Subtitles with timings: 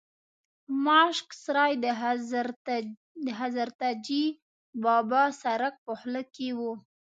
[0.85, 1.73] ماشک سرای
[3.25, 4.25] د حضرتجي
[4.83, 6.59] بابا سرک په خوله کې و.